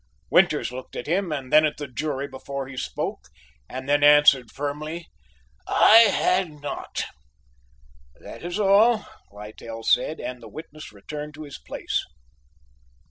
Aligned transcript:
Winters 0.31 0.71
looked 0.71 0.95
at 0.95 1.05
him 1.05 1.31
and 1.31 1.53
then 1.53 1.63
at 1.63 1.77
the 1.77 1.87
jury 1.87 2.27
before 2.27 2.67
he 2.67 2.75
spoke 2.75 3.27
and 3.69 3.87
then 3.87 4.03
answered 4.03 4.49
firmly: 4.51 5.05
"I 5.67 5.97
had 6.09 6.49
not." 6.59 7.03
"That 8.19 8.43
is 8.43 8.59
all," 8.59 9.05
Littell 9.31 9.83
said, 9.83 10.19
and 10.19 10.41
the 10.41 10.49
witness 10.49 10.91
returned 10.91 11.35
to 11.35 11.43
his 11.43 11.59
place. 11.59 12.03